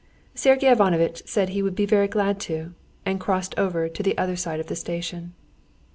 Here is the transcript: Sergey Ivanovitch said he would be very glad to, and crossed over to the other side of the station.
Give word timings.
Sergey 0.33 0.67
Ivanovitch 0.67 1.21
said 1.27 1.49
he 1.49 1.61
would 1.61 1.75
be 1.75 1.85
very 1.85 2.07
glad 2.07 2.39
to, 2.39 2.73
and 3.05 3.19
crossed 3.19 3.53
over 3.55 3.87
to 3.87 4.01
the 4.01 4.17
other 4.17 4.35
side 4.35 4.59
of 4.59 4.65
the 4.65 4.75
station. 4.75 5.33